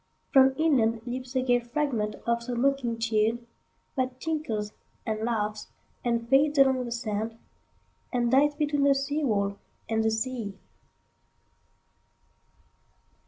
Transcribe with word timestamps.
From 0.33 0.55
inlandLeaps 0.55 1.35
a 1.35 1.43
gay 1.45 1.59
fragment 1.59 2.15
of 2.25 2.41
some 2.41 2.61
mocking 2.61 2.97
tune, 2.97 3.45
That 3.95 4.19
tinkles 4.19 4.71
and 5.05 5.19
laughs 5.19 5.67
and 6.03 6.27
fades 6.27 6.57
along 6.57 6.85
the 6.85 6.91
sand, 6.91 7.37
And 8.11 8.31
dies 8.31 8.55
between 8.55 8.83
the 8.85 8.95
seawall 8.95 9.59
and 9.87 10.03
the 10.03 10.09
sea. 10.09 10.57